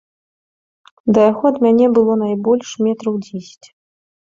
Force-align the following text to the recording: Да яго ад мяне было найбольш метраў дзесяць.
Да 1.17 1.25
яго 1.31 1.43
ад 1.51 1.61
мяне 1.67 1.85
было 1.99 2.17
найбольш 2.23 2.69
метраў 2.89 3.23
дзесяць. 3.29 3.67